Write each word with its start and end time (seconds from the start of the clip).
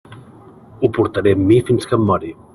Ho 0.85 0.89
portaré 0.99 1.35
amb 1.39 1.47
mi 1.53 1.61
fins 1.69 1.91
que 1.93 2.01
em 2.01 2.09
mori. 2.11 2.35